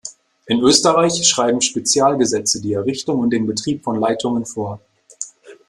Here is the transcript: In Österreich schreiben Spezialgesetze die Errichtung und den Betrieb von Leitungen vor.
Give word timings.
In 0.47 0.59
Österreich 0.61 1.23
schreiben 1.27 1.61
Spezialgesetze 1.61 2.59
die 2.59 2.73
Errichtung 2.73 3.19
und 3.19 3.29
den 3.29 3.45
Betrieb 3.45 3.83
von 3.83 3.99
Leitungen 3.99 4.47
vor. 4.47 4.81